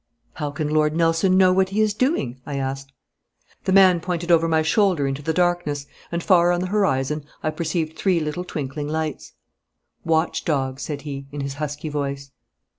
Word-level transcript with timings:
'How 0.33 0.49
can 0.49 0.67
Lord 0.67 0.95
Nelson 0.95 1.37
know 1.37 1.53
what 1.53 1.69
he 1.69 1.79
is 1.79 1.93
doing?' 1.93 2.41
I 2.43 2.55
asked. 2.55 2.91
The 3.65 3.71
man 3.71 3.99
pointed 3.99 4.31
out 4.31 4.33
over 4.35 4.47
my 4.47 4.63
shoulder 4.63 5.05
into 5.05 5.21
the 5.21 5.31
darkness, 5.31 5.85
and 6.11 6.23
far 6.23 6.51
on 6.51 6.59
the 6.61 6.65
horizon 6.73 7.23
I 7.43 7.51
perceived 7.51 7.95
three 7.95 8.19
little 8.19 8.43
twinkling 8.43 8.87
lights. 8.87 9.33
'Watch 10.03 10.43
dog,' 10.43 10.79
said 10.79 11.03
he, 11.03 11.27
in 11.31 11.41
his 11.41 11.53
husky 11.61 11.89
voice. 11.89 12.31